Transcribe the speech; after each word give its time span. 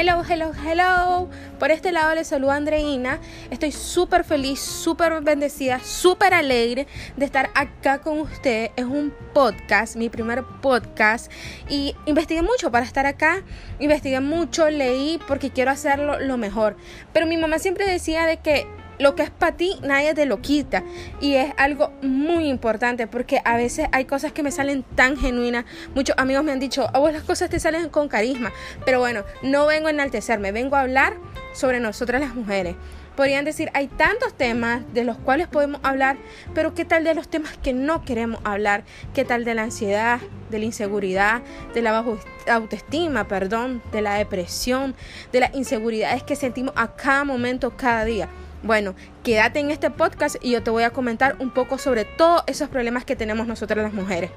Hello, 0.00 0.22
hello, 0.22 0.52
hello. 0.64 1.28
Por 1.58 1.72
este 1.72 1.90
lado 1.90 2.14
les 2.14 2.28
saluda 2.28 2.54
Andreina. 2.54 3.18
Estoy 3.50 3.72
súper 3.72 4.22
feliz, 4.22 4.60
súper 4.60 5.20
bendecida, 5.22 5.80
súper 5.80 6.34
alegre 6.34 6.86
de 7.16 7.24
estar 7.24 7.50
acá 7.56 7.98
con 7.98 8.20
ustedes. 8.20 8.70
Es 8.76 8.84
un 8.84 9.12
podcast, 9.34 9.96
mi 9.96 10.08
primer 10.08 10.44
podcast. 10.62 11.32
Y 11.68 11.96
investigué 12.06 12.42
mucho 12.42 12.70
para 12.70 12.86
estar 12.86 13.06
acá. 13.06 13.42
Investigué 13.80 14.20
mucho, 14.20 14.70
leí 14.70 15.18
porque 15.26 15.50
quiero 15.50 15.72
hacerlo 15.72 16.20
lo 16.20 16.36
mejor. 16.36 16.76
Pero 17.12 17.26
mi 17.26 17.36
mamá 17.36 17.58
siempre 17.58 17.84
decía 17.84 18.24
de 18.24 18.36
que 18.36 18.68
lo 18.98 19.14
que 19.14 19.22
es 19.22 19.30
para 19.30 19.56
ti 19.56 19.76
nadie 19.82 20.14
te 20.14 20.26
lo 20.26 20.40
quita. 20.40 20.82
Y 21.20 21.34
es 21.34 21.52
algo 21.56 21.92
muy 22.02 22.48
importante 22.48 23.06
porque 23.06 23.40
a 23.44 23.56
veces 23.56 23.88
hay 23.92 24.04
cosas 24.04 24.32
que 24.32 24.42
me 24.42 24.50
salen 24.50 24.82
tan 24.94 25.16
genuinas. 25.16 25.64
Muchos 25.94 26.16
amigos 26.18 26.44
me 26.44 26.52
han 26.52 26.60
dicho 26.60 26.88
a 26.92 26.98
vos 26.98 27.12
las 27.12 27.22
cosas 27.22 27.50
te 27.50 27.60
salen 27.60 27.88
con 27.88 28.08
carisma 28.08 28.52
pero 28.84 28.98
bueno 29.00 29.24
no 29.42 29.66
vengo 29.66 29.88
a 29.88 29.90
enaltecerme 29.90 30.52
vengo 30.52 30.76
a 30.76 30.80
hablar 30.80 31.14
sobre 31.52 31.80
nosotras 31.80 32.20
las 32.20 32.34
mujeres. 32.34 32.76
Podrían 33.16 33.44
decir 33.44 33.68
hay 33.74 33.88
tantos 33.88 34.32
temas 34.34 34.82
de 34.94 35.02
los 35.02 35.18
cuales 35.18 35.48
podemos 35.48 35.80
hablar 35.82 36.16
pero 36.54 36.74
qué 36.74 36.84
tal 36.84 37.02
de 37.02 37.14
los 37.14 37.28
temas 37.28 37.56
que 37.56 37.72
no 37.72 38.04
queremos 38.04 38.40
hablar 38.44 38.84
qué 39.12 39.24
tal 39.24 39.44
de 39.44 39.54
la 39.54 39.64
ansiedad 39.64 40.20
de 40.50 40.60
la 40.60 40.64
inseguridad 40.64 41.42
de 41.74 41.82
la 41.82 41.90
baja 41.90 42.10
autoestima 42.48 43.26
perdón 43.26 43.82
de 43.90 44.02
la 44.02 44.14
depresión 44.14 44.94
de 45.32 45.40
las 45.40 45.54
inseguridades 45.56 46.22
que 46.22 46.36
sentimos 46.36 46.72
a 46.76 46.94
cada 46.94 47.24
momento 47.24 47.76
cada 47.76 48.04
día 48.04 48.28
bueno, 48.62 48.94
quédate 49.22 49.60
en 49.60 49.70
este 49.70 49.90
podcast 49.90 50.36
y 50.42 50.50
yo 50.52 50.62
te 50.62 50.70
voy 50.70 50.82
a 50.82 50.90
comentar 50.90 51.36
un 51.38 51.50
poco 51.50 51.78
sobre 51.78 52.04
todos 52.04 52.42
esos 52.46 52.68
problemas 52.68 53.04
que 53.04 53.16
tenemos 53.16 53.46
nosotras 53.46 53.84
las 53.84 53.92
mujeres. 53.92 54.30